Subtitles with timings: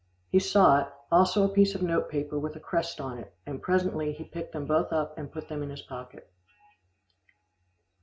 [0.31, 4.13] He saw it, also a piece of notepaper with a crest on it, and presently
[4.13, 6.27] he picked them both up and put them in his pocket.